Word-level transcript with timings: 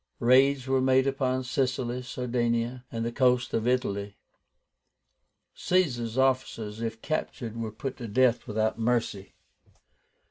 Raids 0.19 0.65
were 0.65 0.81
made 0.81 1.05
upon 1.05 1.43
Sicily, 1.43 2.01
Sardinia, 2.01 2.85
and 2.91 3.05
the 3.05 3.11
coasts 3.11 3.53
of 3.53 3.67
Italy. 3.67 4.17
Caesar's 5.53 6.17
officers, 6.17 6.81
if 6.81 7.03
captured, 7.03 7.55
were 7.55 7.71
put 7.71 7.97
to 7.97 8.07
death 8.07 8.47
without 8.47 8.79
mercy. 8.79 9.35